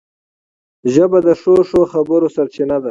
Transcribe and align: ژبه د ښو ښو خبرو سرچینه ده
ژبه 0.93 1.19
د 1.27 1.29
ښو 1.41 1.53
ښو 1.69 1.81
خبرو 1.93 2.27
سرچینه 2.35 2.75
ده 2.77 2.79